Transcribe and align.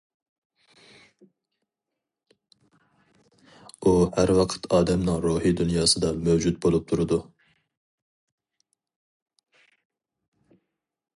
ئۇ 3.83 3.93
ھەر 4.15 4.33
ۋاقىت 4.39 4.65
ئادەمنىڭ 4.79 5.21
روھىي 5.27 5.55
دۇنياسىدا 5.61 6.11
مەۋجۇت 6.29 6.59
بولۇپ 6.67 6.89
تۇرىدۇ. 6.93 7.23